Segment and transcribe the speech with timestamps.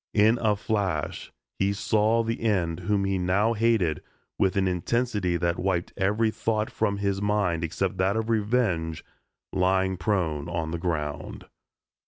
[0.15, 4.01] In a flash he saw the end whom he now hated
[4.39, 9.05] with an intensity that wiped every thought from his mind except that of revenge,
[9.53, 11.45] lying prone on the ground.